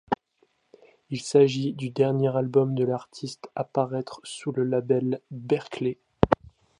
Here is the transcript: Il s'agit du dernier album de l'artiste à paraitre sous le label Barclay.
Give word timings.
Il 1.11 1.21
s'agit 1.21 1.73
du 1.73 1.91
dernier 1.91 2.35
album 2.35 2.73
de 2.73 2.83
l'artiste 2.85 3.51
à 3.55 3.63
paraitre 3.63 4.19
sous 4.23 4.51
le 4.51 4.63
label 4.63 5.21
Barclay. 5.29 5.99